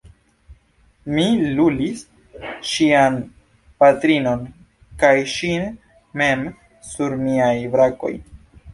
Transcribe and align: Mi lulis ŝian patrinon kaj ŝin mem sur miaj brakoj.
Mi 1.17 1.25
lulis 1.59 2.01
ŝian 2.71 3.21
patrinon 3.85 4.43
kaj 5.05 5.15
ŝin 5.37 5.71
mem 6.25 6.47
sur 6.93 7.19
miaj 7.25 7.57
brakoj. 7.79 8.17